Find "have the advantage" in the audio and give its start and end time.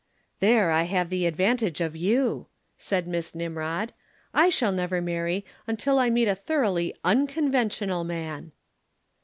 0.89-1.79